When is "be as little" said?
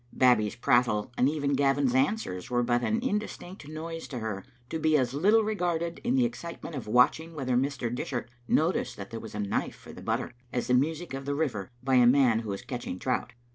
4.79-5.43